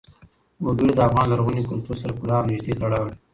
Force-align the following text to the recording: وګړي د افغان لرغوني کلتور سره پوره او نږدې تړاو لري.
وګړي 0.65 0.91
د 0.95 0.99
افغان 1.07 1.25
لرغوني 1.29 1.63
کلتور 1.71 1.95
سره 2.01 2.11
پوره 2.17 2.35
او 2.39 2.47
نږدې 2.49 2.73
تړاو 2.79 3.03
لري. 3.07 3.17